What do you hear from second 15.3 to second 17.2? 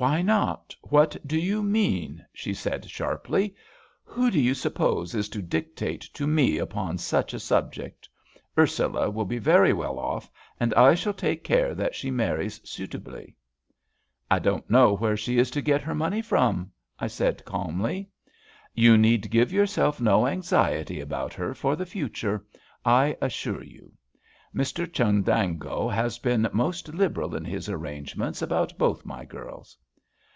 is to get her money from," I